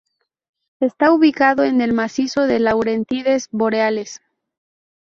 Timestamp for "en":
1.63-1.79